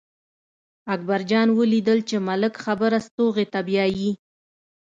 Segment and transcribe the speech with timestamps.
[0.93, 4.11] اکبر جان ولیدل چې ملک خبره ستوغې ته بیايي.